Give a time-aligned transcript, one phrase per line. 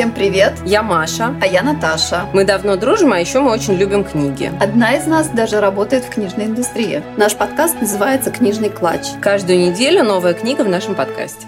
[0.00, 0.54] Всем привет!
[0.64, 1.36] Я Маша.
[1.42, 2.24] А я Наташа.
[2.32, 4.50] Мы давно дружим, а еще мы очень любим книги.
[4.58, 7.02] Одна из нас даже работает в книжной индустрии.
[7.18, 9.08] Наш подкаст называется «Книжный клатч».
[9.20, 11.46] Каждую неделю новая книга в нашем подкасте.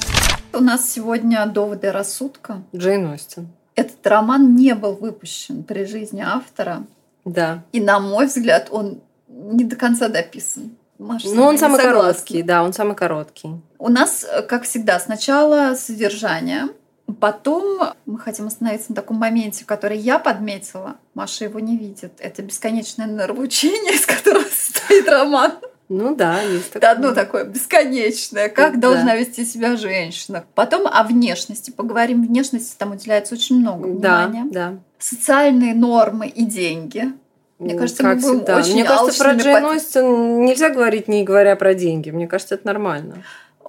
[0.52, 2.62] У нас сегодня «Доводы рассудка».
[2.76, 3.48] Джейн Остин.
[3.74, 6.82] Этот роман не был выпущен при жизни автора.
[7.24, 7.62] Да.
[7.72, 10.76] И, на мой взгляд, он не до конца дописан.
[10.98, 12.02] Маша, ну, он самый согласна.
[12.02, 13.48] короткий, да, он самый короткий.
[13.78, 16.68] У нас, как всегда, сначала содержание–
[17.20, 20.96] Потом мы хотим остановиться на таком моменте, который я подметила.
[21.14, 22.12] Маша его не видит.
[22.18, 25.52] Это бесконечное нравоучение, из которого состоит роман.
[25.88, 26.90] Ну да, есть такое.
[26.90, 28.48] Одно такое бесконечное.
[28.48, 28.88] Как да.
[28.88, 30.44] должна вести себя женщина.
[30.54, 31.70] Потом о внешности.
[31.70, 32.26] Поговорим.
[32.26, 34.44] Внешности там уделяется очень много внимания.
[34.50, 34.78] Да, да.
[34.98, 37.12] Социальные нормы и деньги.
[37.58, 38.56] Мне кажется, как мы всегда.
[38.58, 42.10] очень Мне кажется, про Джейн Остин нельзя говорить, не говоря про деньги.
[42.10, 43.22] Мне кажется, это нормально.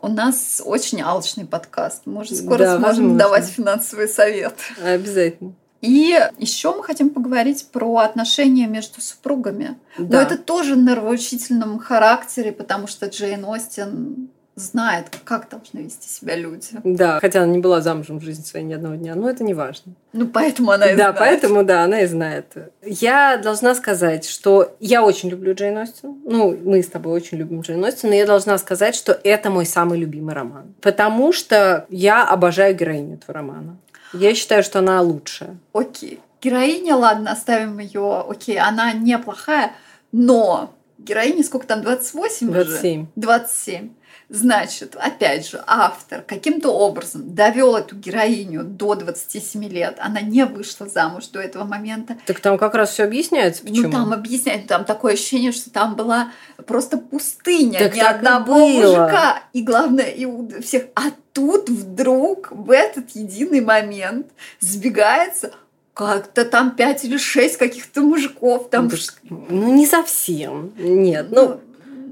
[0.03, 2.01] У нас очень алчный подкаст.
[2.03, 3.17] Мы уже скоро да, сможем возможно.
[3.17, 4.53] давать финансовый совет.
[4.83, 5.53] Обязательно.
[5.79, 9.77] И еще мы хотим поговорить про отношения между супругами.
[9.97, 10.17] Да.
[10.17, 16.35] Но это тоже на нравоучительном характере, потому что Джейн Остин знает, как должны вести себя
[16.35, 16.67] люди.
[16.83, 19.53] Да, хотя она не была замужем в жизни своей ни одного дня, но это не
[19.53, 19.93] важно.
[20.13, 21.15] Ну, поэтому она и да, знает.
[21.15, 22.53] Да, поэтому, да, она и знает.
[22.83, 26.21] Я должна сказать, что я очень люблю Джейн Остин.
[26.25, 29.65] Ну, мы с тобой очень любим Джейн Остин, но я должна сказать, что это мой
[29.65, 30.75] самый любимый роман.
[30.81, 33.77] Потому что я обожаю героиню этого романа.
[34.13, 35.57] Я считаю, что она лучшая.
[35.73, 36.19] Окей.
[36.41, 38.25] Героиня, ладно, оставим ее.
[38.27, 39.71] Окей, она неплохая,
[40.11, 43.01] но героине сколько там, 28 27.
[43.01, 43.09] уже?
[43.15, 43.89] 27.
[44.29, 49.97] Значит, опять же, автор каким-то образом довел эту героиню до 27 лет.
[49.99, 52.17] Она не вышла замуж до этого момента.
[52.25, 53.87] Так там как раз все объясняется, почему?
[53.87, 56.31] Ну, там объясняется, там такое ощущение, что там была
[56.65, 59.43] просто пустыня, так ни одного мужика.
[59.53, 60.85] И главное, и у всех.
[60.95, 64.27] А тут вдруг в этот единый момент
[64.59, 65.53] сбегается
[65.93, 68.69] как-то там пять или шесть каких-то мужиков.
[68.69, 68.89] Там...
[69.29, 70.73] Ну, не совсем.
[70.77, 71.61] Нет, ну, ну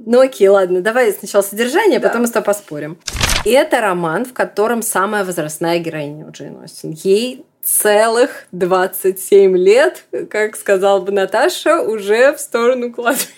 [0.06, 2.08] ну окей, ладно, давай сначала содержание, а да.
[2.08, 2.98] потом мы с тобой поспорим.
[3.46, 6.92] Это роман, в котором самая возрастная героиня у Джейн Остин.
[7.04, 13.30] Ей целых 27 лет, как сказала бы Наташа, уже в сторону кладбища.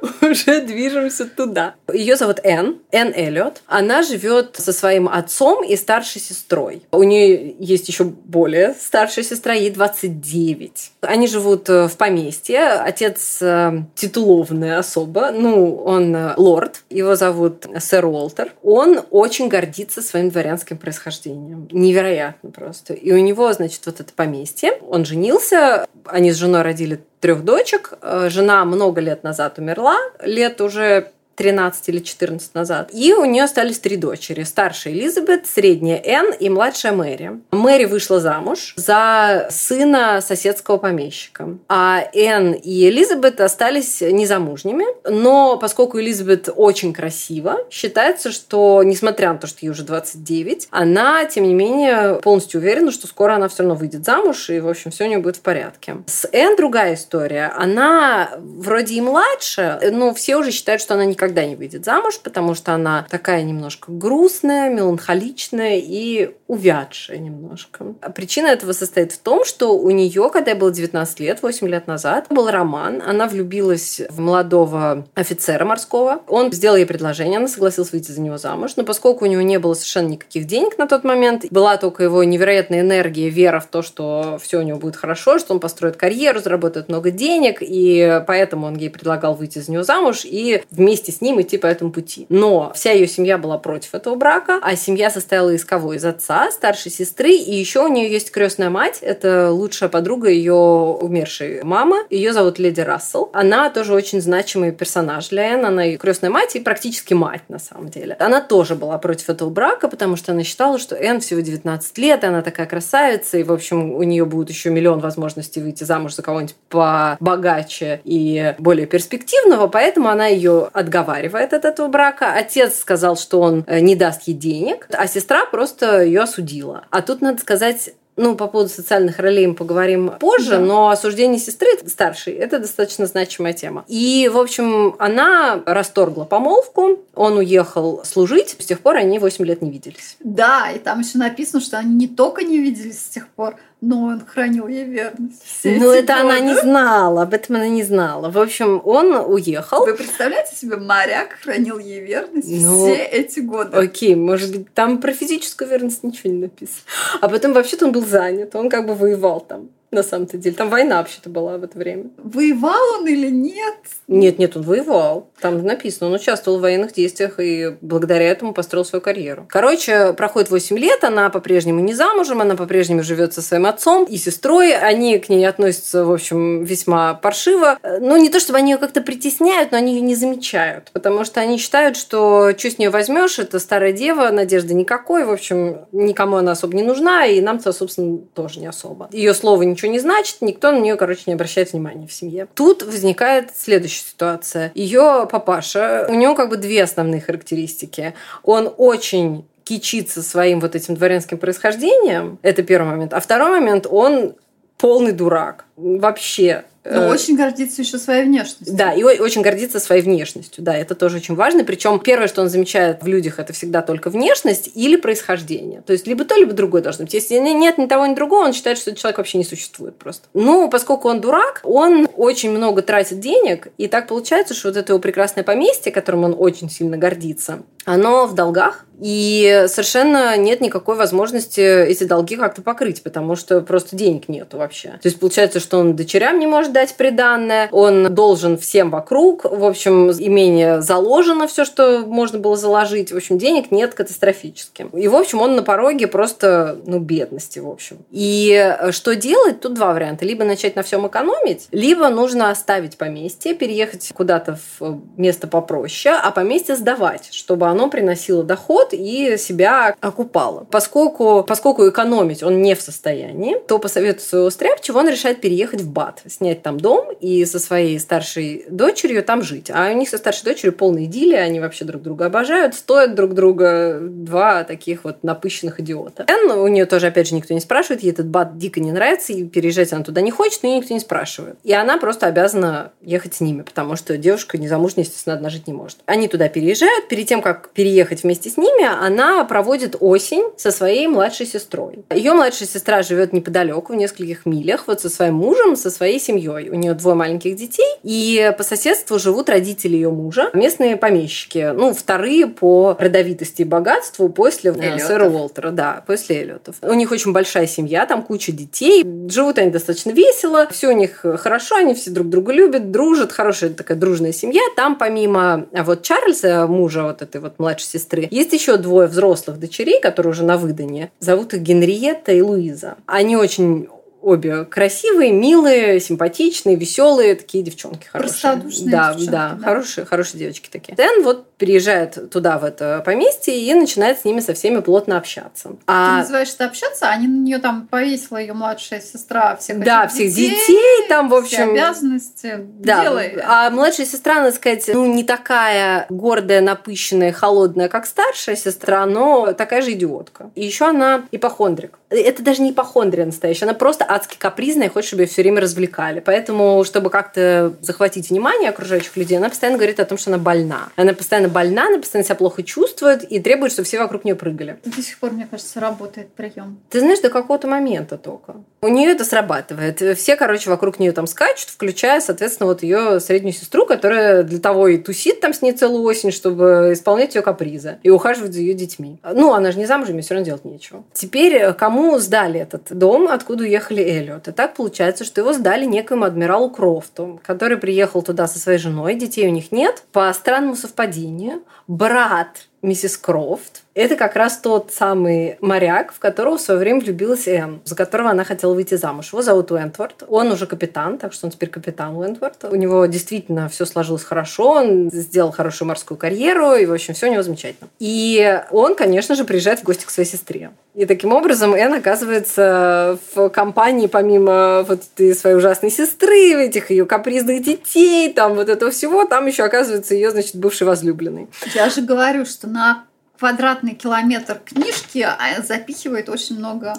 [0.22, 1.74] Уже движемся туда.
[1.92, 3.62] Ее зовут Энн, Энн Эллиот.
[3.66, 6.82] Она живет со своим отцом и старшей сестрой.
[6.92, 10.92] У нее есть еще более старшая сестра, ей 29.
[11.02, 12.60] Они живут э, в поместье.
[12.60, 15.30] Отец э, титулованная особа.
[15.30, 16.82] Ну, он э, лорд.
[16.90, 18.52] Его зовут сэр Уолтер.
[18.62, 21.68] Он очень гордится своим дворянским происхождением.
[21.72, 22.94] Невероятно просто.
[22.94, 24.72] И у него, значит, вот это поместье.
[24.88, 25.86] Он женился.
[26.04, 27.92] Они с женой родили трех дочек.
[28.02, 32.90] Э, жена много лет назад умерла, лет уже 13 или 14 назад.
[32.92, 34.42] И у нее остались три дочери.
[34.42, 37.40] Старшая Элизабет, средняя Энн и младшая Мэри.
[37.50, 41.56] Мэри вышла замуж за сына соседского помещика.
[41.66, 44.84] А Энн и Элизабет остались незамужними.
[45.10, 51.24] Но поскольку Элизабет очень красива, считается, что, несмотря на то, что ей уже 29, она,
[51.24, 54.90] тем не менее, полностью уверена, что скоро она все равно выйдет замуж, и, в общем,
[54.90, 55.96] все у нее будет в порядке.
[56.04, 57.50] С Энн другая история.
[57.56, 62.20] Она вроде и младше, но все уже считают, что она никогда никогда не выйдет замуж,
[62.22, 67.94] потому что она такая немножко грустная, меланхоличная и увядшая немножко.
[68.00, 71.68] А причина этого состоит в том, что у нее, когда ей было 19 лет, 8
[71.68, 73.02] лет назад, был роман.
[73.06, 76.22] Она влюбилась в молодого офицера морского.
[76.26, 78.72] Он сделал ей предложение, она согласилась выйти за него замуж.
[78.76, 82.24] Но поскольку у него не было совершенно никаких денег на тот момент, была только его
[82.24, 86.40] невероятная энергия, вера в то, что все у него будет хорошо, что он построит карьеру,
[86.40, 91.19] заработает много денег, и поэтому он ей предлагал выйти за него замуж и вместе с
[91.20, 92.26] ним идти по этому пути.
[92.28, 95.94] Но вся ее семья была против этого брака, а семья состояла из кого?
[95.94, 100.54] Из отца, старшей сестры, и еще у нее есть крестная мать, это лучшая подруга ее
[100.54, 103.30] умершей мамы, ее зовут Леди Рассел.
[103.32, 107.58] Она тоже очень значимый персонаж для Энн, она и крестная мать, и практически мать на
[107.58, 108.16] самом деле.
[108.18, 112.24] Она тоже была против этого брака, потому что она считала, что Энн всего 19 лет,
[112.24, 116.14] и она такая красавица, и, в общем, у нее будет еще миллион возможностей выйти замуж
[116.14, 122.32] за кого-нибудь побогаче и более перспективного, поэтому она ее отговаривала отговаривает от этого брака.
[122.34, 126.84] Отец сказал, что он э, не даст ей денег, а сестра просто ее осудила.
[126.90, 130.58] А тут надо сказать, ну, по поводу социальных ролей мы поговорим позже, да.
[130.58, 133.84] но осуждение сестры старшей– это достаточно значимая тема.
[133.88, 139.62] И, в общем, она расторгла помолвку, он уехал служить, с тех пор они 8 лет
[139.62, 140.16] не виделись.
[140.20, 144.04] Да, и там еще написано, что они не только не виделись с тех пор, но
[144.04, 145.42] он хранил ей верность.
[145.42, 146.46] Все Ну, это она годы.
[146.46, 148.30] не знала, об этом она не знала.
[148.30, 149.86] В общем, он уехал.
[149.86, 153.76] Вы представляете себе, моряк хранил ей верность Ну, все эти годы.
[153.76, 156.82] Окей, может быть, там про физическую верность ничего не написано.
[157.20, 159.70] А потом вообще-то он был занят, он как бы воевал там.
[159.90, 160.54] На самом-то деле.
[160.54, 162.10] Там война вообще-то была в это время.
[162.18, 163.74] Воевал он или нет?
[164.06, 165.29] Нет, нет, он воевал.
[165.40, 169.46] Там написано, он участвовал в военных действиях и благодаря этому построил свою карьеру.
[169.48, 174.16] Короче, проходит 8 лет, она по-прежнему не замужем, она по-прежнему живет со своим отцом и
[174.16, 174.76] сестрой.
[174.76, 177.78] Они к ней относятся, в общем, весьма паршиво.
[178.00, 180.90] Ну, не то чтобы они ее как-то притесняют, но они ее не замечают.
[180.92, 185.24] Потому что они считают, что что с нее возьмешь, это старая дева, надежды никакой.
[185.24, 189.08] В общем, никому она особо не нужна, и нам-то, собственно, тоже не особо.
[189.12, 192.46] Ее слово ничего не значит, никто на нее, короче, не обращает внимания в семье.
[192.54, 194.72] Тут возникает следующая ситуация.
[194.74, 198.14] Ее папаша, у него как бы две основные характеристики.
[198.42, 202.38] Он очень кичится своим вот этим дворянским происхождением.
[202.42, 203.14] Это первый момент.
[203.14, 204.34] А второй момент, он
[204.78, 205.64] полный дурак.
[205.76, 206.64] Вообще.
[206.82, 208.74] Но Э, очень гордится еще своей внешностью.
[208.74, 210.64] да, и очень гордится своей внешностью.
[210.64, 211.62] Да, это тоже очень важно.
[211.62, 215.82] Причем первое, что он замечает в людях, это всегда только внешность или происхождение.
[215.82, 217.12] То есть либо то, либо другое должно быть.
[217.12, 219.96] Если не- нет ни того, ни другого, он считает, что этот человек вообще не существует
[219.96, 220.28] просто.
[220.32, 224.92] Ну, поскольку он дурак, он очень много тратит денег, и так получается, что вот это
[224.92, 227.60] его прекрасное поместье, которым он очень сильно гордится,
[227.92, 233.96] оно в долгах, и совершенно нет никакой возможности эти долги как-то покрыть, потому что просто
[233.96, 234.90] денег нету вообще.
[234.90, 239.64] То есть получается, что он дочерям не может дать приданное, он должен всем вокруг, в
[239.64, 244.86] общем, имение заложено все, что можно было заложить, в общем, денег нет катастрофически.
[244.92, 247.98] И, в общем, он на пороге просто, ну, бедности, в общем.
[248.10, 249.60] И э, что делать?
[249.60, 250.24] Тут два варианта.
[250.26, 256.30] Либо начать на всем экономить, либо нужно оставить поместье, переехать куда-то в место попроще, а
[256.30, 260.66] поместье сдавать, чтобы оно приносило доход и себя окупало.
[260.70, 265.80] Поскольку, поскольку экономить он не в состоянии, то по совету своего стряпчего он решает переехать
[265.80, 269.70] в Бат, снять там дом и со своей старшей дочерью там жить.
[269.72, 273.34] А у них со старшей дочерью полная идиллия, они вообще друг друга обожают, стоят друг
[273.34, 276.24] друга два таких вот напыщенных идиота.
[276.28, 279.32] Энн, у нее тоже, опять же, никто не спрашивает, ей этот Бат дико не нравится,
[279.32, 281.56] и переезжать она туда не хочет, но ее никто не спрашивает.
[281.62, 285.72] И она просто обязана ехать с ними, потому что девушка незамужняя, естественно, одна жить не
[285.72, 285.98] может.
[286.06, 287.08] Они туда переезжают.
[287.08, 292.04] Перед тем, как переехать вместе с ними, она проводит осень со своей младшей сестрой.
[292.10, 296.70] Ее младшая сестра живет неподалеку, в нескольких милях, вот со своим мужем, со своей семьей.
[296.70, 301.92] У нее двое маленьких детей, и по соседству живут родители ее мужа, местные помещики, ну,
[301.92, 305.06] вторые по родовитости и богатству после э, Эллиотов.
[305.06, 306.76] сэра Уолтера, да, после Эллиотов.
[306.82, 311.24] У них очень большая семья, там куча детей, живут они достаточно весело, все у них
[311.38, 314.62] хорошо, они все друг друга любят, дружат, хорошая такая дружная семья.
[314.76, 319.58] Там помимо а, вот Чарльза, мужа вот этой вот младшей сестры, есть еще двое взрослых
[319.58, 321.10] дочерей, которые уже на выдане.
[321.20, 322.96] Зовут их Генриетта и Луиза.
[323.06, 323.88] Они очень
[324.22, 328.54] обе красивые, милые, симпатичные, веселые, такие девчонки хорошие.
[328.86, 329.64] Да, девчонки, да, да.
[329.64, 330.94] хорошие, хорошие девочки такие.
[330.94, 335.70] Дэн вот переезжает туда, в это поместье, и начинает с ними со всеми плотно общаться.
[335.70, 339.80] Ты А называешь это общаться, а они на нее там повесила ее младшая сестра всех
[339.80, 341.72] да, всех детей, там, в все общем...
[341.72, 343.38] обязанности Да, делай.
[343.44, 349.52] а младшая сестра, надо сказать, ну, не такая гордая, напыщенная, холодная, как старшая сестра, но
[349.52, 350.50] такая же идиотка.
[350.54, 351.98] И еще она ипохондрик.
[352.08, 355.60] Это даже не ипохондрия настоящая, она просто адски капризная и хочет, чтобы ее все время
[355.60, 356.20] развлекали.
[356.20, 360.88] Поэтому, чтобы как-то захватить внимание окружающих людей, она постоянно говорит о том, что она больна.
[360.96, 364.78] Она постоянно больна, она постоянно себя плохо чувствует и требует, чтобы все вокруг нее прыгали.
[364.84, 366.80] До сих пор, мне кажется, работает прием.
[366.90, 368.56] Ты знаешь, до какого-то момента только.
[368.82, 370.18] У нее это срабатывает.
[370.18, 374.88] Все, короче, вокруг нее там скачут, включая, соответственно, вот ее среднюю сестру, которая для того
[374.88, 378.74] и тусит там с ней целую осень, чтобы исполнять ее капризы и ухаживать за ее
[378.74, 379.18] детьми.
[379.22, 381.04] Ну, она же не замужем, ей все равно делать нечего.
[381.12, 384.48] Теперь э, кому сдали этот дом, откуда уехали Эллиот?
[384.48, 389.14] И так получается, что его сдали некоему адмиралу Крофту, который приехал туда со своей женой,
[389.14, 390.04] детей у них нет.
[390.12, 393.82] По странному совпадению, брат миссис Крофт.
[393.94, 398.30] Это как раз тот самый моряк, в которого в свое время влюбилась Энн, за которого
[398.30, 399.32] она хотела выйти замуж.
[399.32, 400.24] Его зовут Уэнтворд.
[400.28, 402.64] Он уже капитан, так что он теперь капитан Уэнтворд.
[402.70, 407.28] У него действительно все сложилось хорошо, он сделал хорошую морскую карьеру, и, в общем, все
[407.28, 407.90] у него замечательно.
[407.98, 410.70] И он, конечно же, приезжает в гости к своей сестре.
[410.94, 417.06] И таким образом Энн оказывается в компании, помимо вот этой своей ужасной сестры, этих ее
[417.06, 421.48] капризных детей, там вот этого всего, там еще оказывается ее, значит, бывший возлюбленный.
[421.74, 423.04] Я же говорю, что на
[423.38, 426.94] квадратный километр книжки а, запихивает очень много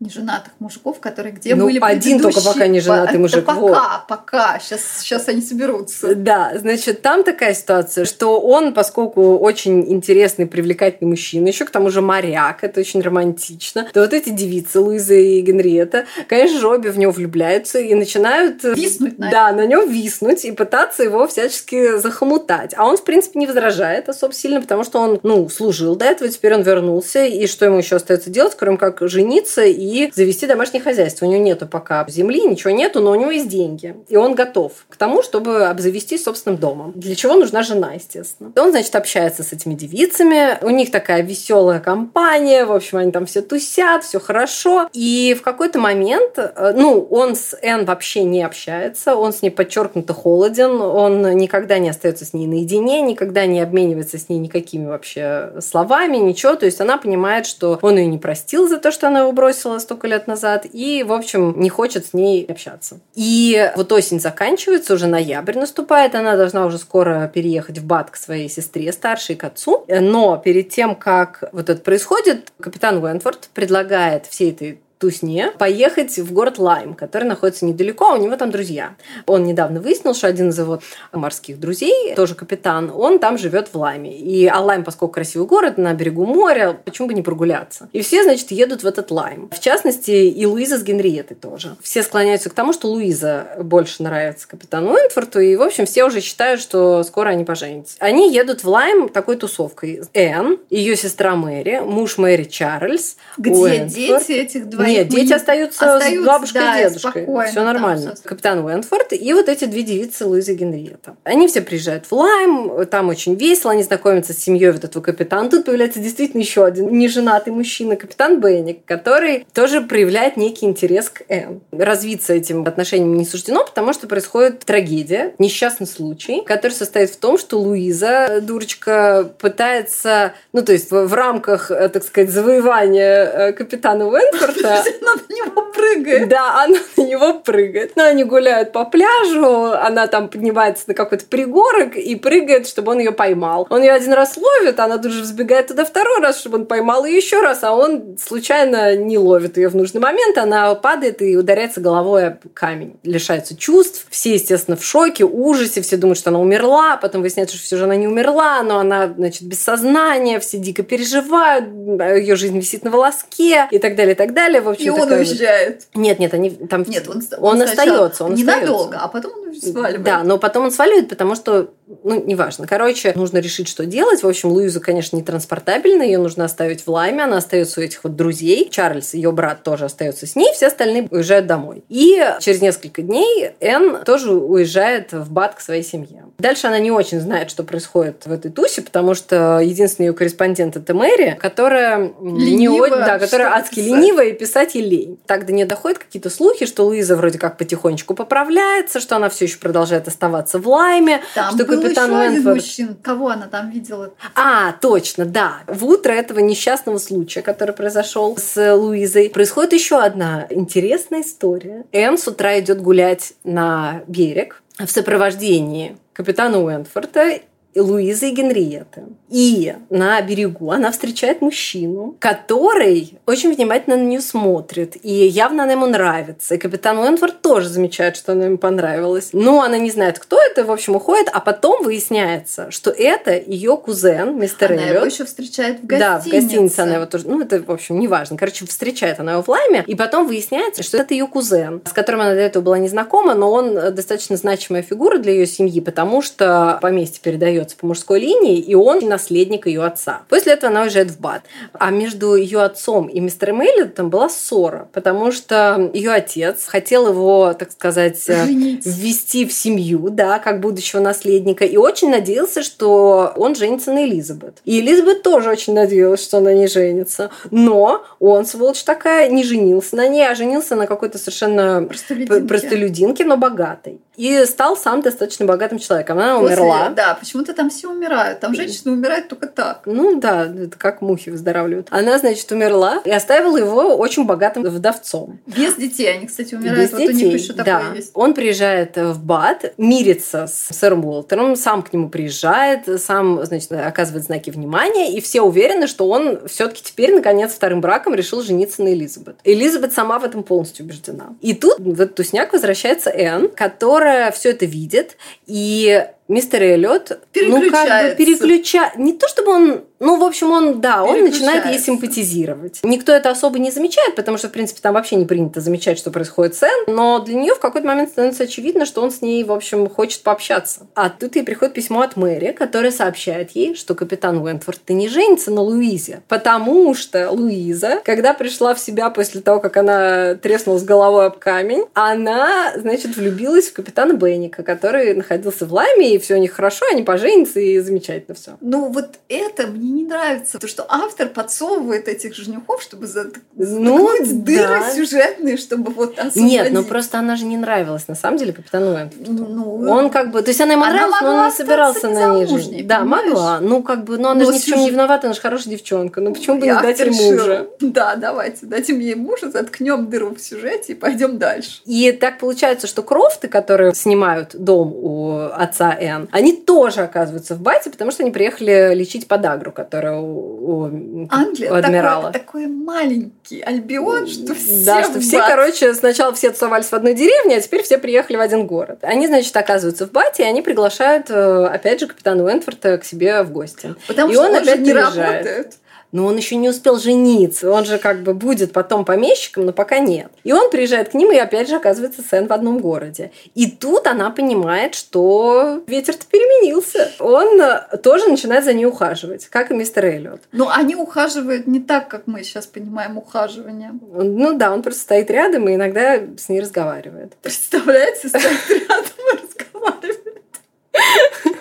[0.00, 3.44] неженатых мужиков, которые где ну, были один только пока не женатый мужик.
[3.44, 3.78] пока, вот.
[4.08, 4.60] пока.
[4.60, 6.14] Сейчас, сейчас они соберутся.
[6.14, 11.90] Да, значит, там такая ситуация, что он, поскольку очень интересный, привлекательный мужчина, еще к тому
[11.90, 16.90] же моряк, это очень романтично, то вот эти девицы, Луиза и Генриетта, конечно же, обе
[16.92, 18.62] в него влюбляются и начинают...
[18.62, 22.72] Виснуть на Да, на нем виснуть и пытаться его всячески захомутать.
[22.76, 26.30] А он, в принципе, не возражает особо сильно, потому что он, ну, служил до этого,
[26.30, 30.46] теперь он вернулся, и что ему еще остается делать, кроме как жениться и и завести
[30.46, 31.26] домашнее хозяйство.
[31.26, 33.96] У него нету пока земли, ничего нету, но у него есть деньги.
[34.08, 36.92] И он готов к тому, чтобы обзавестись собственным домом.
[36.94, 38.52] Для чего нужна жена, естественно.
[38.54, 40.58] И он, значит, общается с этими девицами.
[40.62, 42.64] У них такая веселая компания.
[42.64, 44.88] В общем, они там все тусят, все хорошо.
[44.92, 49.16] И в какой-то момент, э, ну, он с Энн вообще не общается.
[49.16, 50.80] Он с ней подчеркнуто холоден.
[50.80, 56.18] Он никогда не остается с ней наедине, никогда не обменивается с ней никакими вообще словами,
[56.18, 56.54] ничего.
[56.54, 59.77] То есть она понимает, что он ее не простил за то, что она его бросила
[59.80, 63.00] столько лет назад, и, в общем, не хочет с ней общаться.
[63.14, 68.16] И вот осень заканчивается, уже ноябрь наступает, она должна уже скоро переехать в Бат к
[68.16, 69.84] своей сестре старшей, к отцу.
[69.88, 76.32] Но перед тем, как вот это происходит, капитан Уэнфорд предлагает всей этой тусне поехать в
[76.32, 78.94] город Лайм, который находится недалеко, а у него там друзья.
[79.26, 80.80] Он недавно выяснил, что один из его
[81.12, 84.16] морских друзей, тоже капитан, он там живет в Лайме.
[84.18, 87.88] И а Лайм, поскольку красивый город, на берегу моря, почему бы не прогуляться?
[87.92, 89.50] И все, значит, едут в этот Лайм.
[89.52, 91.76] В частности, и Луиза с Генриетой тоже.
[91.82, 96.20] Все склоняются к тому, что Луиза больше нравится капитану Уэнтворту, и, в общем, все уже
[96.20, 97.96] считают, что скоро они поженятся.
[98.00, 100.02] Они едут в Лайм такой тусовкой.
[100.14, 104.26] Энн, ее сестра Мэри, муж Мэри Чарльз, Где Уэнтворт.
[104.26, 104.87] дети этих двоих?
[104.88, 107.26] Нет, дети остаются, остаются с бабушкой да, и дедушкой.
[107.46, 108.12] Все нормально.
[108.12, 111.16] Там, Капитан Уэнтворт и вот эти две девицы Луиза и Генриетта.
[111.24, 115.48] Они все приезжают в Лайм, там очень весело, они знакомятся с семьей вот этого капитана.
[115.48, 121.22] Тут появляется действительно еще один неженатый мужчина, капитан Бенвик, который тоже проявляет некий интерес к
[121.28, 121.60] Энн.
[121.72, 127.38] Развиться этим отношениям не суждено, потому что происходит трагедия, несчастный случай, который состоит в том,
[127.38, 133.52] что Луиза, дурочка, пытается, ну то есть в, в рамках, э, так сказать, завоевания э,
[133.52, 136.28] капитана Уэнфорда она на него прыгает.
[136.28, 137.92] Да, она на него прыгает.
[137.96, 142.98] Но они гуляют по пляжу, она там поднимается на какой-то пригорок и прыгает, чтобы он
[142.98, 143.66] ее поймал.
[143.70, 147.04] Он ее один раз ловит, она тут же взбегает туда второй раз, чтобы он поймал
[147.04, 151.36] ее еще раз, а он случайно не ловит ее в нужный момент, она падает и
[151.36, 152.98] ударяется головой об камень.
[153.02, 154.06] Лишается чувств.
[154.10, 157.84] Все, естественно, в шоке, ужасе, все думают, что она умерла, потом выясняется, что все же
[157.84, 161.66] она не умерла, но она, значит, без сознания, все дико переживают,
[162.00, 164.60] ее жизнь висит на волоске и так далее, и так далее.
[164.68, 165.86] В общем, и он уезжает.
[165.94, 166.84] Нет, нет, они там...
[166.86, 168.24] Нет, он, он, он остается.
[168.24, 170.02] Он ненадолго, а потом он сваливает.
[170.02, 171.70] Да, но потом он сваливает, потому что,
[172.04, 172.66] ну, неважно.
[172.66, 174.22] Короче, нужно решить, что делать.
[174.22, 178.04] В общем, Луизу, конечно, не транспортабельно, ее нужно оставить в Лайме, она остается у этих
[178.04, 178.68] вот друзей.
[178.70, 181.82] Чарльз, ее брат, тоже остается с ней, все остальные уезжают домой.
[181.88, 186.26] И через несколько дней Энн тоже уезжает в Бат к своей семье.
[186.38, 190.76] Дальше она не очень знает, что происходит в этой тусе, потому что единственный ее корреспондент
[190.76, 193.86] это Мэри, которая не очень, да, которая адски писать.
[193.86, 195.18] ленивая и ей лень.
[195.26, 199.46] Так до нее доходят какие-то слухи, что Луиза вроде как потихонечку поправляется, что она все
[199.46, 202.56] еще продолжает оставаться в лайме, там что был капитан еще Уэнфорд...
[202.56, 202.96] мужчин.
[203.02, 204.12] Кого она там видела?
[204.34, 205.58] А, точно, да.
[205.66, 211.84] В утро этого несчастного случая, который произошел с Луизой, происходит еще одна интересная история.
[211.92, 217.40] Энн с утра идет гулять на берег в сопровождении капитана Уэнфорда
[217.80, 219.02] Луизы и Генриетты.
[219.28, 224.96] И на берегу она встречает мужчину, который очень внимательно на нее смотрит.
[225.02, 226.54] И явно она ему нравится.
[226.54, 229.30] И капитан Уэнфорд тоже замечает, что она ему понравилась.
[229.32, 231.28] Но она не знает, кто это, в общем, уходит.
[231.32, 234.96] А потом выясняется, что это ее кузен, мистер Она Эллиот.
[234.96, 235.98] его еще встречает в гостинице.
[235.98, 237.28] Да, в гостинице она его тоже...
[237.28, 238.36] Ну, это, в общем, неважно.
[238.36, 239.84] Короче, встречает она его в лайме.
[239.86, 243.50] И потом выясняется, что это ее кузен, с которым она до этого была незнакома, но
[243.50, 247.20] он достаточно значимая фигура для ее семьи, потому что поместье
[247.68, 250.22] передается по мужской линии, и он наследник ее отца.
[250.28, 251.42] После этого она уезжает в Бат.
[251.72, 257.54] А между ее отцом и мистером Эллиотом была ссора, потому что ее отец хотел его,
[257.54, 258.86] так сказать, э, Женить.
[258.86, 264.58] ввести в семью, да, как будущего наследника, и очень надеялся, что он женится на Элизабет.
[264.64, 267.30] И Элизабет тоже очень надеялась, что она не женится.
[267.50, 273.24] Но он, сволочь такая, не женился на ней, а женился на какой-то совершенно простолюдинке, простолюдинке
[273.24, 274.00] но богатой.
[274.18, 276.18] И стал сам достаточно богатым человеком.
[276.18, 276.88] Она После- умерла.
[276.90, 278.40] Да, почему-то там все умирают.
[278.40, 279.82] Там женщины умирают только так.
[279.86, 281.86] Ну да, это как мухи выздоравливают.
[281.90, 285.38] Она, значит, умерла и оставила его очень богатым вдовцом.
[285.46, 286.12] Без детей.
[286.12, 286.80] Они, кстати, умирают.
[286.80, 287.64] Без вот у них детей, еще да.
[287.64, 288.10] такое есть.
[288.14, 294.24] Он приезжает в Бат, мирится с сэром Уолтером, сам к нему приезжает, сам, значит, оказывает
[294.24, 298.92] знаки внимания, и все уверены, что он все-таки теперь, наконец, вторым браком решил жениться на
[298.92, 299.36] Элизабет.
[299.44, 301.36] Элизабет сама в этом полностью убеждена.
[301.40, 307.70] И тут в этот тусняк возвращается Энн, которая все это видит, и мистер Эллиот, ну,
[307.70, 308.92] как бы переключа...
[308.96, 309.84] Не то, чтобы он...
[310.00, 312.78] Ну, в общем, он, да, он начинает ей симпатизировать.
[312.84, 316.12] Никто это особо не замечает, потому что, в принципе, там вообще не принято замечать, что
[316.12, 319.42] происходит с Энн, но для нее в какой-то момент становится очевидно, что он с ней,
[319.42, 320.86] в общем, хочет пообщаться.
[320.94, 325.08] А тут ей приходит письмо от Мэри, которое сообщает ей, что капитан Уэнтфорд ты не
[325.08, 330.78] женится на Луизе, потому что Луиза, когда пришла в себя после того, как она треснула
[330.78, 336.17] с головой об камень, она, значит, влюбилась в капитана Бенника, который находился в Лайме, и
[336.18, 338.56] все у них хорошо, они поженятся, и замечательно все.
[338.60, 340.58] Ну, вот это мне не нравится.
[340.58, 344.90] То, что автор подсовывает этих женихов, чтобы зат- Ну, дыры да.
[344.94, 346.42] сюжетные, чтобы вот освободить.
[346.42, 349.32] Нет, ну просто она же не нравилась, на самом деле, капитану Уэнтфорду.
[349.32, 352.34] Ну, Он как бы, то есть она ему Она нравилась, но он не собирался на
[352.34, 352.86] ней жить.
[352.86, 353.26] Да, понимаешь?
[353.28, 353.60] могла.
[353.60, 355.70] Ну, как бы, но она Но же ни в чем не виновата, она же хорошая
[355.72, 356.20] девчонка.
[356.20, 357.66] Ну, почему бы не дать ей мужа?
[357.80, 361.80] Да, давайте, дадим ей мужа, заткнем дыру в сюжете и пойдем дальше.
[361.84, 367.60] И так получается, что Крофты, которые снимают дом у отца Энн, они тоже оказываются в
[367.60, 372.32] бате, потому что они приехали лечить подагру, которая у, у- Англия у адмирала.
[372.32, 375.48] такой, такой маленький альбион, что все Да, что все, бат.
[375.50, 378.98] короче, сначала все тусовались в одной деревне, а теперь все приехали в один город.
[379.02, 383.42] Они, значит, оказываются в Бате, и они приглашают, э, опять же, капитана Уэнтфорта к себе
[383.42, 383.94] в гости.
[384.06, 385.16] Потому И что он он, опять не приезжает.
[385.46, 385.72] работает.
[386.12, 387.70] Но он еще не успел жениться.
[387.70, 390.30] Он же как бы будет потом помещиком, но пока нет.
[390.42, 393.30] И он приезжает к ним, и опять же оказывается Сэн в одном городе.
[393.54, 397.10] И тут она понимает, что ветер-то переменился.
[397.18, 400.40] Он э, тоже начинает за ней ухаживать, как и мистер Эллиот.
[400.52, 403.92] Но они ухаживают не так, как мы сейчас понимаем ухаживание.
[404.00, 407.34] Ну да, он просто стоит рядом и иногда с ней разговаривает.
[407.42, 410.28] Представляете, стоит рядом и разговаривает.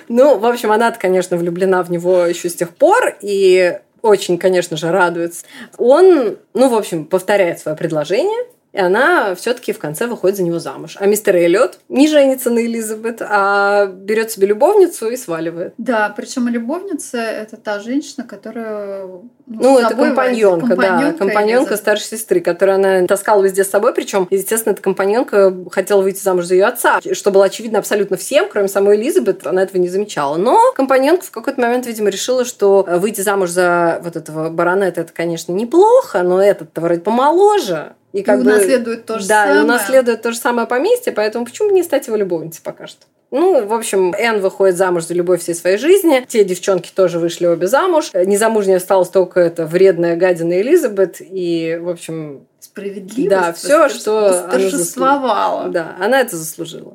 [0.09, 4.77] Ну, в общем, она-то, конечно, влюблена в него еще с тех пор, и очень, конечно
[4.77, 5.45] же, радуется.
[5.77, 8.45] Он, ну, в общем, повторяет свое предложение,
[8.77, 10.97] и она все-таки в конце выходит за него замуж.
[10.99, 15.73] А мистер Эллиот не женится на Элизабет, а берет себе любовницу и сваливает.
[15.79, 19.07] Да, причем любовница это та женщина, которая
[19.47, 20.77] Ну, с это компаньонка, возит.
[20.79, 21.79] да, компаньонка Элизабет.
[21.79, 26.45] старшей сестры, которую она таскала везде с собой, причем, естественно, эта компаньонка хотела выйти замуж
[26.45, 30.37] за ее отца, что было очевидно абсолютно всем, кроме самой Элизабет, она этого не замечала.
[30.37, 35.13] Но компаньонка в какой-то момент, видимо, решила, что выйти замуж за вот этого баронета, это,
[35.13, 37.93] конечно, неплохо, но этот-то вроде помоложе.
[38.13, 39.63] И, И как бы, унаследует то же да, и самое.
[39.65, 43.05] унаследует то же самое поместье, поэтому почему бы не стать его любовницей пока что?
[43.29, 46.25] Ну, в общем, Энн выходит замуж за любовь всей своей жизни.
[46.29, 48.11] Те девчонки тоже вышли обе замуж.
[48.13, 51.17] Незамужней осталась только эта вредная гадина Элизабет.
[51.19, 55.69] И, в общем, Справедливость Да, всё, что она торжествовала.
[55.69, 56.93] да, она это заслужила.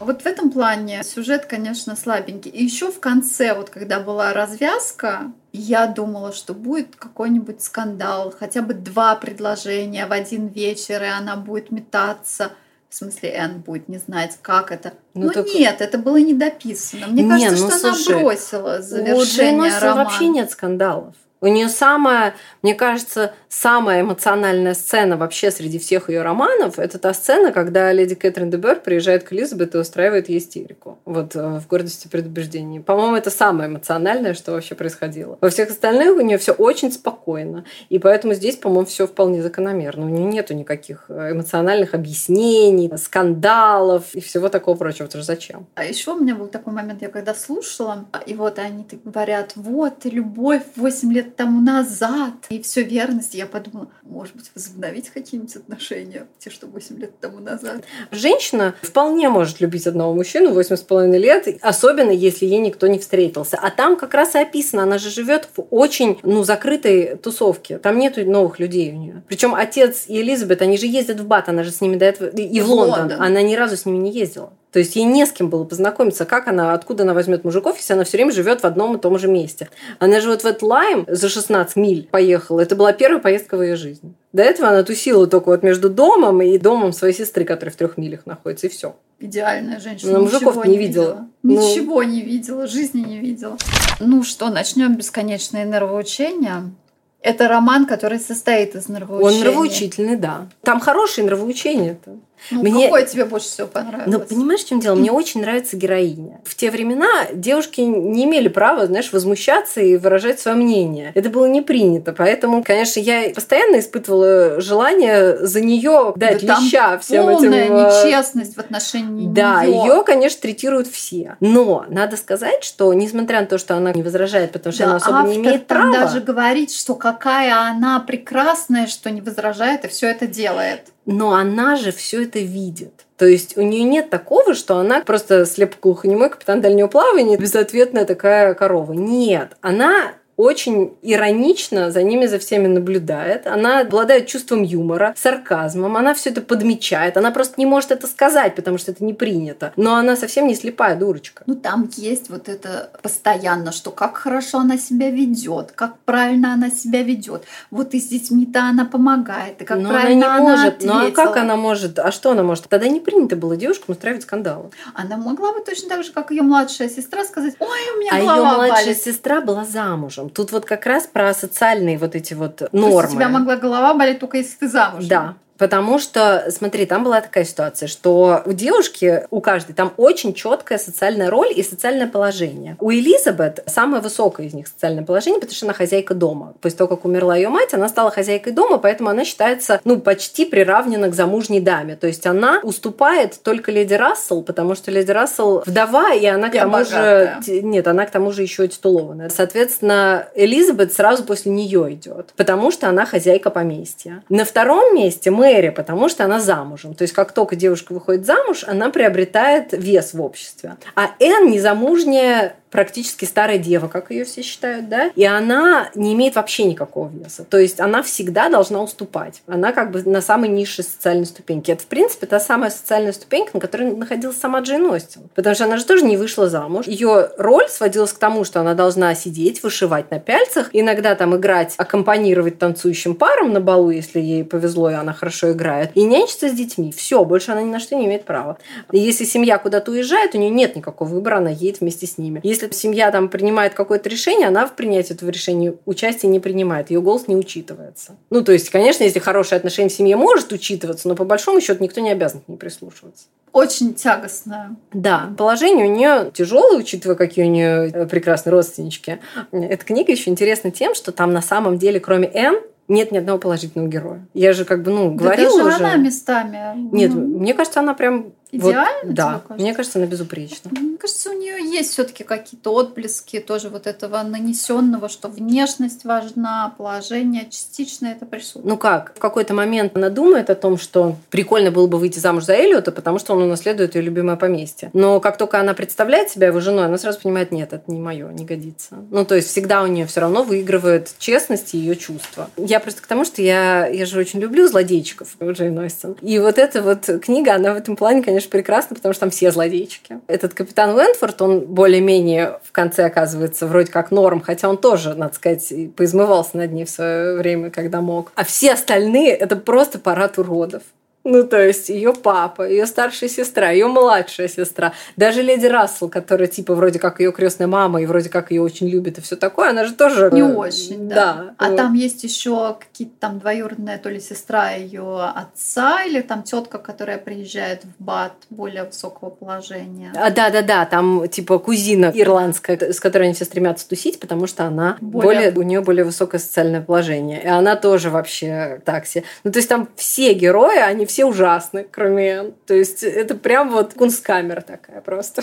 [0.00, 2.50] Вот в этом плане сюжет, конечно, слабенький.
[2.50, 8.60] И еще в конце, вот когда была развязка, я думала, что будет какой-нибудь скандал, хотя
[8.62, 12.52] бы два предложения в один вечер, и она будет метаться.
[12.90, 14.92] В смысле, Энн будет не знать, как это.
[15.14, 17.06] Ну, Но так- нет, это было не дописано.
[17.08, 20.04] Мне Не, кажется, ну, что слушай, она бросила У Джейн завершение романа.
[20.04, 21.14] вообще нет скандалов.
[21.44, 27.12] У нее самая, мне кажется, самая эмоциональная сцена вообще среди всех ее романов это та
[27.12, 30.98] сцена, когда леди Кэтрин де приезжает к Элизабет и устраивает ей истерику.
[31.04, 32.78] Вот э, в гордости и предубеждении.
[32.78, 35.36] По-моему, это самое эмоциональное, что вообще происходило.
[35.42, 37.66] Во всех остальных у нее все очень спокойно.
[37.90, 40.06] И поэтому здесь, по-моему, все вполне закономерно.
[40.06, 45.04] У нее нету никаких э, эмоциональных объяснений, скандалов и всего такого прочего.
[45.04, 45.66] Потому что зачем?
[45.74, 50.06] А еще у меня был такой момент, я когда слушала, и вот они говорят, вот
[50.06, 53.34] любовь 8 лет тому назад, и все верность.
[53.34, 57.84] Я подумала, может быть, возобновить какие-нибудь отношения, те, что 8 лет тому назад.
[58.10, 63.58] Женщина вполне может любить одного мужчину 8,5 лет, особенно если ей никто не встретился.
[63.60, 67.78] А там как раз и описано, она же живет в очень ну, закрытой тусовке.
[67.78, 69.22] Там нету новых людей у нее.
[69.28, 72.28] Причем отец и Элизабет, они же ездят в Бат, она же с ними до этого...
[72.28, 72.98] И в В Лондон.
[73.00, 73.22] Лондон.
[73.22, 74.52] Она ни разу с ними не ездила.
[74.74, 76.24] То есть ей не с кем было познакомиться.
[76.24, 79.16] Как она, откуда она возьмет мужиков, если она все время живет в одном и том
[79.20, 79.68] же месте?
[80.00, 82.58] Она живет в этот Лайм за 16 миль поехала.
[82.58, 84.14] Это была первая поездка в ее жизни.
[84.32, 87.96] До этого она тусила только вот между домом и домом своей сестры, которая в трех
[87.98, 88.96] милях находится, и все.
[89.20, 90.14] Идеальная женщина.
[90.14, 91.28] Но мужиков ничего не видела.
[91.44, 91.52] Ну.
[91.52, 93.56] Ничего не видела, жизни не видела.
[94.00, 96.72] Ну что, начнем бесконечные нервоучения.
[97.20, 99.34] Это роман, который состоит из нравоучения.
[99.34, 100.48] Он нравоучительный, да.
[100.62, 101.96] Там хорошие нравоучения.
[102.04, 102.18] -то.
[102.50, 102.86] Ну, Мне...
[102.86, 104.06] какой тебе больше всего понравилось?
[104.06, 104.94] Ну, понимаешь, в чем дело?
[104.94, 106.40] Мне очень нравится героиня.
[106.44, 111.12] В те времена девушки не имели права, знаешь, возмущаться и выражать свое мнение.
[111.14, 112.12] Это было не принято.
[112.12, 117.76] Поэтому, конечно, я постоянно испытывала желание за нее дать да леща всем полная этим.
[117.76, 121.36] Э, нечестность в отношении Да, ее, конечно, третируют все.
[121.40, 124.96] Но надо сказать, что несмотря на то, что она не возражает, потому что да, она
[124.96, 125.92] особо не имеет права.
[125.92, 131.76] даже говорит, что какая она прекрасная, что не возражает и все это делает но она
[131.76, 133.06] же все это видит.
[133.16, 138.54] То есть у нее нет такого, что она просто слепоглухонемой капитан дальнего плавания, безответная такая
[138.54, 138.92] корова.
[138.92, 143.46] Нет, она очень иронично за ними за всеми наблюдает.
[143.46, 147.16] Она обладает чувством юмора, сарказмом, она все это подмечает.
[147.16, 149.72] Она просто не может это сказать, потому что это не принято.
[149.76, 151.44] Но она совсем не слепая дурочка.
[151.46, 156.70] Ну там есть вот это постоянно, что как хорошо она себя ведет, как правильно она
[156.70, 157.44] себя ведет.
[157.70, 160.74] Вот и с детьми-то она помогает, и как но правильно она не она может.
[160.74, 160.94] Ответила.
[160.94, 161.98] Ну а как она может?
[161.98, 162.68] А что она может?
[162.68, 164.70] Тогда не принято было девушкам устраивать скандалы.
[164.94, 168.18] Она могла бы точно так же, как ее младшая сестра, сказать: Ой, у меня а
[168.18, 169.02] голова ее младшая болит.
[169.02, 170.30] сестра была замужем замужем.
[170.30, 172.90] Тут вот как раз про социальные вот эти вот нормы.
[172.90, 175.08] То есть у тебя могла голова болеть только если ты замужем.
[175.08, 180.34] Да, Потому что, смотри, там была такая ситуация, что у девушки, у каждой, там очень
[180.34, 182.76] четкая социальная роль и социальное положение.
[182.80, 186.54] У Элизабет самое высокое из них социальное положение, потому что она хозяйка дома.
[186.60, 190.44] После того, как умерла ее мать, она стала хозяйкой дома, поэтому она считается, ну, почти
[190.44, 191.96] приравнена к замужней даме.
[191.96, 196.54] То есть она уступает только леди Рассел, потому что леди Рассел вдова, и она к
[196.54, 197.40] Я тому богатая.
[197.46, 197.62] же...
[197.62, 199.28] Нет, она к тому же еще и титулованная.
[199.28, 204.22] Соответственно, Элизабет сразу после нее идет, потому что она хозяйка поместья.
[204.28, 206.94] На втором месте мы Мэри, потому что она замужем.
[206.94, 210.76] То есть как только девушка выходит замуж, она приобретает вес в обществе.
[210.94, 216.34] А Энн незамужняя практически старая дева, как ее все считают, да, и она не имеет
[216.34, 217.44] вообще никакого веса.
[217.48, 219.42] То есть она всегда должна уступать.
[219.46, 221.74] Она как бы на самой низшей социальной ступеньке.
[221.74, 225.22] Это, в принципе, та самая социальная ступенька, на которой находилась сама Джейн Остин.
[225.36, 226.88] Потому что она же тоже не вышла замуж.
[226.88, 231.74] Ее роль сводилась к тому, что она должна сидеть, вышивать на пяльцах, иногда там играть,
[231.76, 236.52] аккомпанировать танцующим парам на балу, если ей повезло, и она хорошо играет, и нянчиться с
[236.52, 236.90] детьми.
[236.90, 238.58] Все, больше она ни на что не имеет права.
[238.90, 242.40] Если семья куда-то уезжает, у нее нет никакого выбора, она едет вместе с ними.
[242.42, 246.90] Если если семья там принимает какое-то решение, она в принятии этого решения участия не принимает,
[246.90, 248.16] ее голос не учитывается.
[248.30, 251.82] Ну, то есть, конечно, если хорошие отношения в семье может учитываться, но по большому счету
[251.82, 253.26] никто не обязан к ней прислушиваться.
[253.52, 254.76] Очень тягостное.
[254.92, 259.18] Да, положение у нее тяжелое, учитывая, какие у нее э, прекрасные родственнички.
[259.52, 262.56] Эта книга еще интересна тем, что там на самом деле, кроме Н,
[262.88, 264.26] нет ни одного положительного героя.
[264.34, 265.84] Я же как бы, ну, говорила да даже уже.
[265.84, 266.88] она местами.
[266.92, 267.20] Нет, ну...
[267.20, 269.00] мне кажется, она прям Идеально?
[269.04, 270.70] Вот, да, мне кажется, она безупречна.
[270.70, 276.72] Мне кажется, у нее есть все-таки какие-то отблески тоже вот этого нанесенного, что внешность важна,
[276.78, 278.66] положение частично это присутствует.
[278.66, 279.12] Ну как?
[279.16, 282.92] В какой-то момент она думает о том, что прикольно было бы выйти замуж за Эллиота,
[282.92, 284.90] потому что он унаследует ее любимое поместье.
[284.92, 288.30] Но как только она представляет себя его женой, она сразу понимает, нет, это не мое,
[288.30, 288.96] не годится.
[289.10, 292.50] Ну то есть всегда у нее все равно выигрывает честность и ее чувства.
[292.56, 296.16] Я просто к тому, что я, я же очень люблю злодейчиков Джейн Остин.
[296.20, 299.30] И вот эта вот книга, она в этом плане, конечно, конечно, прекрасно, потому что там
[299.30, 300.20] все злодейчики.
[300.26, 305.34] Этот капитан Уэнфорд, он более-менее в конце оказывается вроде как норм, хотя он тоже, надо
[305.34, 308.32] сказать, поизмывался над ней в свое время, когда мог.
[308.34, 310.82] А все остальные— это просто парад уродов.
[311.24, 316.48] Ну, то есть ее папа, ее старшая сестра, ее младшая сестра, даже леди Рассел, которая
[316.48, 319.70] типа вроде как ее крестная мама и вроде как ее очень любит и все такое,
[319.70, 321.14] она же тоже не очень, да.
[321.14, 321.54] да.
[321.56, 321.76] А вот.
[321.76, 327.16] там есть еще какие-то там двоюродная то ли сестра ее отца или там тетка, которая
[327.16, 330.12] приезжает в Бат более высокого положения.
[330.14, 334.46] А, да, да, да, там типа кузина ирландская, с которой они все стремятся тусить, потому
[334.46, 339.24] что она более, более у нее более высокое социальное положение, и она тоже вообще такси.
[339.42, 342.54] Ну то есть там все герои, они все ужасны, кроме Энн.
[342.66, 345.42] То есть это прям вот кунсткамера такая просто.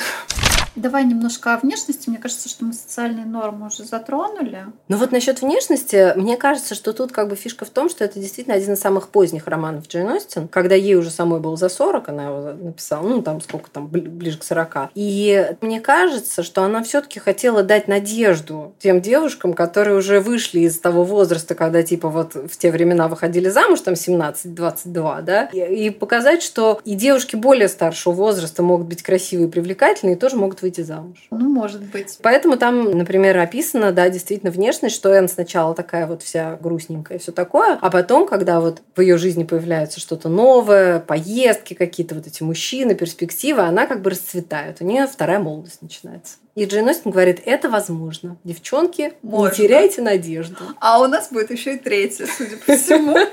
[0.75, 2.09] Давай немножко о внешности.
[2.09, 4.65] Мне кажется, что мы социальные нормы уже затронули.
[4.87, 8.19] Ну вот насчет внешности, мне кажется, что тут как бы фишка в том, что это
[8.19, 12.09] действительно один из самых поздних романов Джейн Остин, когда ей уже самой было за 40,
[12.09, 14.91] она его написала, ну там сколько там, ближе к 40.
[14.95, 20.61] И мне кажется, что она все таки хотела дать надежду тем девушкам, которые уже вышли
[20.61, 25.89] из того возраста, когда типа вот в те времена выходили замуж, там 17-22, да, и
[25.89, 30.60] показать, что и девушки более старшего возраста могут быть красивые и привлекательные, и тоже могут
[30.61, 31.17] может выйти замуж.
[31.31, 32.17] Ну, может быть.
[32.21, 37.21] Поэтому там, например, описано, да, действительно внешность, что Энн сначала такая вот вся грустненькая и
[37.21, 42.27] все такое, а потом, когда вот в ее жизни появляется что-то новое, поездки какие-то, вот
[42.27, 44.77] эти мужчины, перспективы, она как бы расцветает.
[44.81, 46.35] У нее вторая молодость начинается.
[46.55, 48.37] И Джейн Остин говорит, это возможно.
[48.43, 49.51] Девчонки, Можно.
[49.51, 50.63] не теряйте надежду.
[50.79, 53.15] А у нас будет еще и третья, судя по всему.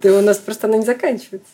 [0.00, 1.50] Да у нас просто она не заканчивается.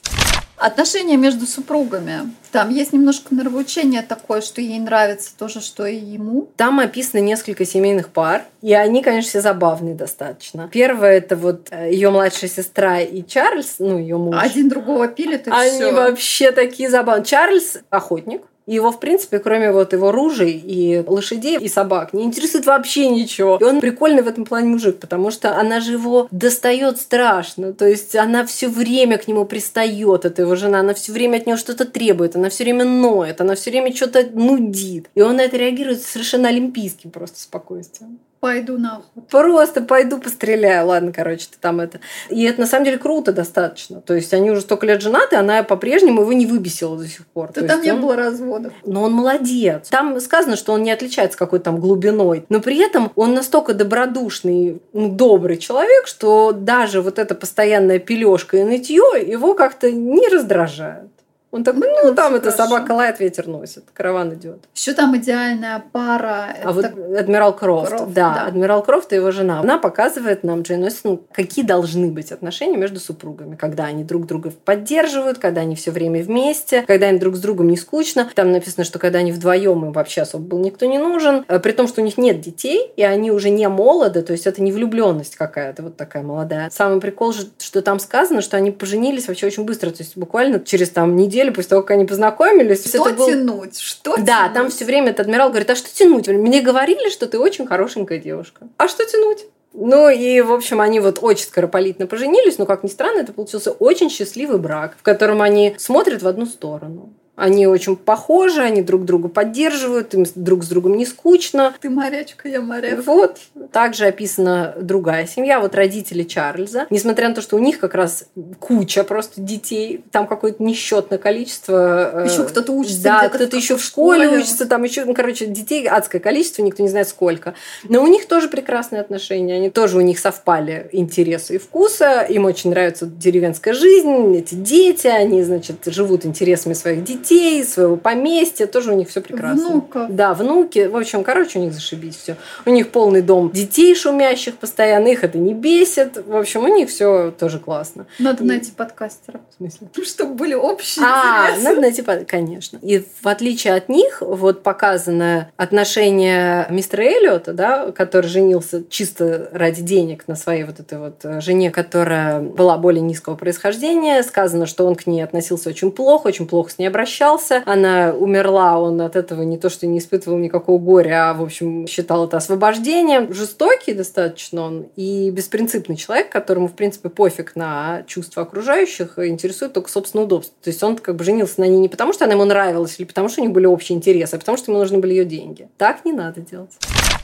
[0.64, 2.20] Отношения между супругами.
[2.50, 6.48] Там есть немножко нравоучение такое, что ей нравится то же, что и ему.
[6.56, 10.70] Там описано несколько семейных пар, и они, конечно, все забавные достаточно.
[10.72, 14.36] Первое это вот э, ее младшая сестра и Чарльз, ну ее муж.
[14.40, 15.92] Один другого пилит и Они все.
[15.92, 17.26] вообще такие забавные.
[17.26, 22.66] Чарльз охотник, его, в принципе, кроме вот его ружей и лошадей и собак, не интересует
[22.66, 23.58] вообще ничего.
[23.60, 27.72] И он прикольный в этом плане мужик, потому что она же его достает страшно.
[27.72, 31.46] То есть она все время к нему пристает, это его жена, она все время от
[31.46, 35.10] него что-то требует, она все время ноет, она все время что-то нудит.
[35.14, 39.26] И он на это реагирует совершенно олимпийским просто спокойствием пойду на охоту.
[39.30, 40.86] Просто пойду постреляю.
[40.86, 42.00] Ладно, короче, ты там это.
[42.28, 44.02] И это на самом деле круто достаточно.
[44.02, 47.52] То есть они уже столько лет женаты, она по-прежнему его не выбесила до сих пор.
[47.54, 48.02] Да То там не он...
[48.02, 48.74] было разводов.
[48.84, 49.88] Но он молодец.
[49.88, 52.44] Там сказано, что он не отличается какой-то там глубиной.
[52.50, 58.58] Но при этом он настолько добродушный, ну, добрый человек, что даже вот эта постоянная пележка
[58.58, 61.13] и нытье его как-то не раздражает.
[61.54, 64.64] Он такой, ну, ну там это собака лает, ветер носит, караван идет.
[64.74, 66.48] Еще там идеальная пара.
[66.64, 69.60] А вот Адмирал Крофт, Крофт да, да, Адмирал Крофт и его жена.
[69.60, 74.50] Она показывает нам, Джейн Остин, какие должны быть отношения между супругами, когда они друг друга
[74.64, 78.28] поддерживают, когда они все время вместе, когда им друг с другом не скучно.
[78.34, 81.70] Там написано, что когда они вдвоем, им вообще особо был никто не нужен, э, при
[81.70, 84.72] том, что у них нет детей, и они уже не молоды, то есть это не
[84.72, 86.68] влюбленность какая-то вот такая молодая.
[86.70, 90.58] Самый прикол же, что там сказано, что они поженились вообще очень быстро, то есть буквально
[90.58, 92.86] через там неделю неделю после того, как они познакомились.
[92.86, 93.78] Что это тянуть?
[93.78, 94.54] Что Да, тянуть?
[94.54, 96.28] там все время этот адмирал говорит, а что тянуть?
[96.28, 98.66] Мне говорили, что ты очень хорошенькая девушка.
[98.76, 99.44] А что тянуть?
[99.72, 103.72] Ну и, в общем, они вот очень скорополитно поженились, но, как ни странно, это получился
[103.72, 107.12] очень счастливый брак, в котором они смотрят в одну сторону.
[107.36, 111.74] Они очень похожи, они друг друга поддерживают, им друг с другом не скучно.
[111.80, 113.04] Ты морячка, я моряк.
[113.04, 113.38] Вот.
[113.72, 116.86] Также описана другая семья, вот родители Чарльза.
[116.90, 118.26] Несмотря на то, что у них как раз
[118.60, 122.22] куча просто детей, там какое-то несчетное количество.
[122.22, 123.02] Э, еще кто-то учится.
[123.02, 126.82] Да, кто-то еще в школе, школе учится, там еще, ну, короче, детей адское количество, никто
[126.82, 127.54] не знает сколько.
[127.88, 132.44] Но у них тоже прекрасные отношения, они тоже у них совпали интересы и вкуса, им
[132.44, 138.66] очень нравится деревенская жизнь, эти дети, они, значит, живут интересами своих детей, детей, своего поместья,
[138.66, 139.68] тоже у них все прекрасно.
[139.70, 140.14] Внуков.
[140.14, 140.86] Да, внуки.
[140.86, 142.36] В общем, короче, у них зашибись все.
[142.66, 146.24] У них полный дом детей шумящих постоянно, их это не бесит.
[146.26, 148.06] В общем, у них все тоже классно.
[148.18, 148.46] Надо и...
[148.46, 149.40] найти подкастеров.
[149.50, 149.88] В смысле?
[150.04, 151.64] Чтобы были общие А, интересы.
[151.64, 152.78] надо найти, конечно.
[152.82, 159.82] И в отличие от них, вот показано отношение мистера Эллиота, да, который женился чисто ради
[159.82, 164.22] денег на своей вот этой вот жене, которая была более низкого происхождения.
[164.22, 167.62] Сказано, что он к ней относился очень плохо, очень плохо с ней обращался обращался.
[167.66, 171.86] Она умерла, он от этого не то, что не испытывал никакого горя, а, в общем,
[171.86, 173.32] считал это освобождением.
[173.32, 179.90] Жестокий достаточно он и беспринципный человек, которому, в принципе, пофиг на чувства окружающих, интересует только
[179.90, 180.54] собственное удобство.
[180.62, 183.06] То есть он как бы женился на ней не потому, что она ему нравилась, или
[183.06, 185.68] потому, что у них были общие интересы, а потому, что ему нужны были ее деньги.
[185.78, 186.72] Так не надо делать.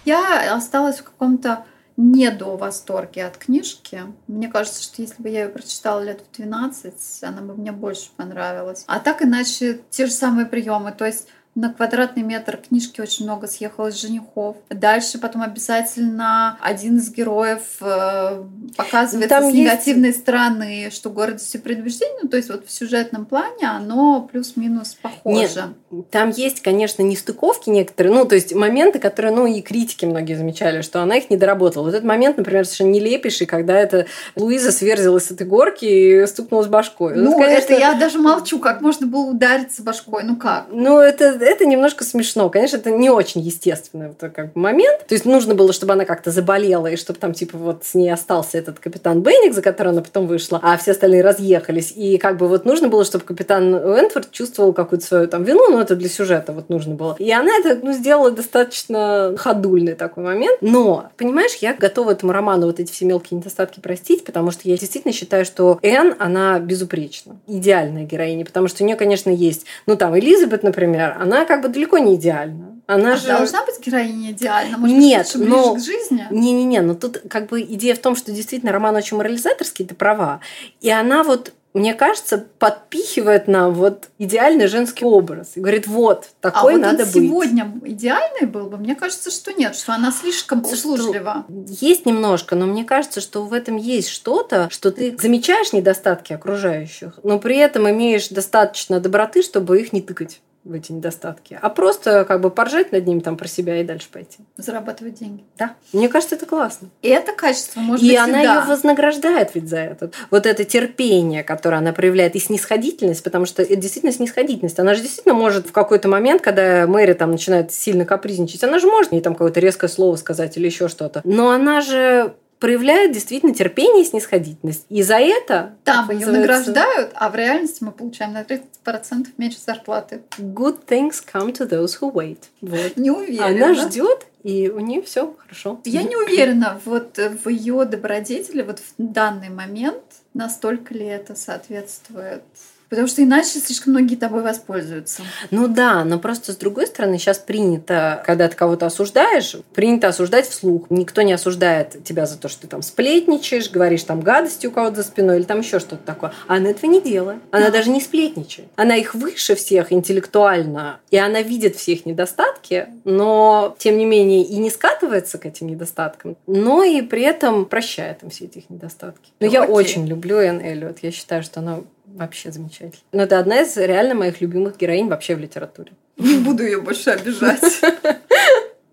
[0.05, 1.65] Я осталась в каком-то
[2.01, 4.03] не до восторге от книжки.
[4.27, 8.09] Мне кажется, что если бы я ее прочитала лет в 12, она бы мне больше
[8.17, 8.85] понравилась.
[8.87, 10.93] А так иначе те же самые приемы.
[10.93, 14.57] То есть на квадратный метр книжки очень много съехалось женихов.
[14.69, 18.45] Дальше потом обязательно один из героев э,
[18.77, 19.59] показывается Там с есть...
[19.59, 22.19] негативной стороны, что гордость и предубеждение.
[22.23, 25.75] Ну, то есть вот в сюжетном плане оно плюс-минус похоже.
[25.91, 30.35] Нет, там есть, конечно, нестыковки некоторые, ну, то есть моменты, которые, ну, и критики многие
[30.35, 31.83] замечали, что она их не доработала.
[31.83, 36.69] Вот этот момент, например, совершенно нелепейший, когда это Луиза сверзилась с этой горки и стукнулась
[36.69, 37.17] башкой.
[37.17, 37.73] Ну, ну конечно...
[37.73, 40.67] это я даже молчу, как можно было удариться башкой, ну как?
[40.71, 42.49] Ну, это это немножко смешно.
[42.51, 45.07] Конечно, это не очень естественный вот, как бы, момент.
[45.07, 48.13] То есть нужно было, чтобы она как-то заболела, и чтобы там, типа, вот с ней
[48.13, 51.93] остался этот капитан Бенник, за который она потом вышла, а все остальные разъехались.
[51.95, 55.81] И как бы вот нужно было, чтобы капитан Уэнтфорд чувствовал какую-то свою там вину, но
[55.81, 57.17] это для сюжета вот нужно было.
[57.19, 60.59] И она это, ну, сделала достаточно ходульный такой момент.
[60.61, 64.77] Но, понимаешь, я готова этому роману вот эти все мелкие недостатки простить, потому что я
[64.77, 67.37] действительно считаю, что Энн, она безупречна.
[67.47, 71.63] Идеальная героиня, потому что у нее, конечно, есть, ну, там, Элизабет, например, она она как
[71.63, 72.71] бы далеко не идеальна.
[72.87, 73.29] Она а же...
[73.29, 74.77] должна быть героиня идеальна?
[74.77, 75.75] Может Нет, быть, но...
[75.75, 76.27] к жизни?
[76.31, 80.41] Не-не-не, но тут как бы идея в том, что действительно роман очень морализаторский, ты права.
[80.81, 85.53] И она вот мне кажется, подпихивает нам вот идеальный женский образ.
[85.55, 87.23] И говорит, вот, такой а вот надо он быть.
[87.23, 88.77] сегодня идеальный был бы?
[88.77, 91.45] Мне кажется, что нет, что она слишком услужлива.
[91.49, 96.33] Что есть немножко, но мне кажется, что в этом есть что-то, что ты замечаешь недостатки
[96.33, 101.71] окружающих, но при этом имеешь достаточно доброты, чтобы их не тыкать в эти недостатки, а
[101.71, 104.39] просто как бы поржать над ним там про себя и дальше пойти.
[104.59, 105.43] Зарабатывать деньги.
[105.57, 105.75] Да.
[105.93, 106.91] Мне кажется, это классно.
[107.01, 108.61] И это качество может и быть она всегда.
[108.61, 110.11] ее вознаграждает ведь за это.
[110.31, 114.79] Вот это терпение, которое она проявляет, и снисходительность, потому что это действительно снисходительность.
[114.79, 118.87] Она же действительно может в какой-то момент, когда Мэри там начинает сильно капризничать, она же
[118.87, 121.23] может ей там какое-то резкое слово сказать или еще что-то.
[121.25, 124.87] Но она же проявляет действительно терпение и снисходительность.
[124.91, 125.75] И за это...
[125.85, 130.23] Там ее называется, награждают, а в реальности мы получаем на 30% меньше зарплаты.
[130.39, 132.45] Good things come to those who wait.
[132.61, 132.97] Вот.
[132.97, 133.47] Не уверена.
[133.47, 135.81] Она ждет, и у нее все хорошо.
[135.85, 140.03] Я не уверена вот в ее добродетели вот в данный момент,
[140.35, 142.45] настолько ли это соответствует
[142.91, 145.23] Потому что иначе слишком многие тобой воспользуются.
[145.51, 150.49] Ну да, но просто с другой стороны, сейчас принято, когда ты кого-то осуждаешь, принято осуждать
[150.49, 150.87] вслух.
[150.91, 154.97] Никто не осуждает тебя за то, что ты там сплетничаешь, говоришь там гадости у кого-то
[154.97, 156.33] за спиной или там еще что-то такое.
[156.49, 157.41] А она этого не делает.
[157.53, 157.71] Она Да.
[157.73, 158.69] даже не сплетничает.
[158.77, 164.43] Она их выше всех интеллектуально, и она видит все их недостатки, но тем не менее
[164.43, 168.69] и не скатывается к этим недостаткам, но и при этом прощает им все эти их
[168.69, 169.31] недостатки.
[169.39, 169.75] Но Ну, я окей.
[169.75, 170.99] очень люблю Энн Эллиот.
[171.03, 171.81] Я считаю, что она
[172.15, 173.03] вообще замечательная.
[173.13, 175.93] Но это одна из реально моих любимых героинь вообще в литературе.
[176.17, 177.63] Не буду ее больше обижать.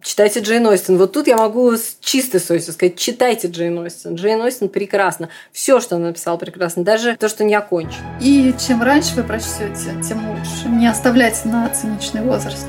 [0.02, 0.98] Читайте Джейн Остин.
[0.98, 4.16] Вот тут я могу с чистой совестью сказать, читайте Джейн Остин.
[4.16, 5.28] Джейн Остин прекрасно.
[5.52, 6.84] Все, что она написала, прекрасно.
[6.84, 8.18] Даже то, что не окончено.
[8.22, 10.70] И чем раньше вы прочтете, тем лучше.
[10.70, 12.66] Не оставляйте на циничный возраст.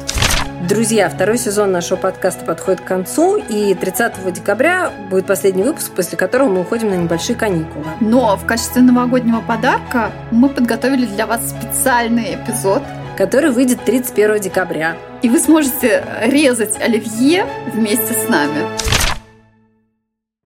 [0.66, 6.18] Друзья, второй сезон нашего подкаста подходит к концу, и 30 декабря будет последний выпуск, после
[6.18, 7.84] которого мы уходим на небольшие каникулы.
[8.00, 12.82] Но в качестве новогоднего подарка мы подготовили для вас специальный эпизод.
[13.16, 14.96] который выйдет 31 декабря.
[15.22, 19.07] И вы сможете резать оливье вместе с нами.